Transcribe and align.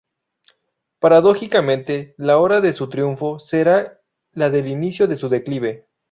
Paradójicamente, 0.97 2.15
la 2.17 2.39
hora 2.39 2.59
de 2.59 2.73
su 2.73 2.89
triunfo 2.89 3.37
será 3.37 4.01
la 4.31 4.49
del 4.49 4.67
inicio 4.67 5.05
de 5.07 5.15
su 5.15 5.29
declive. 5.29 5.89